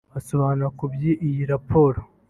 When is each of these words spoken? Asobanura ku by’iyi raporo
Asobanura 0.19 0.69
ku 0.77 0.85
by’iyi 0.93 1.43
raporo 1.51 1.99